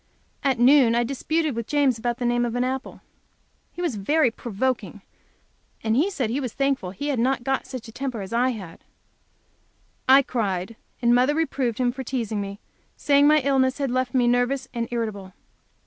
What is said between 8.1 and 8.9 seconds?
as I had.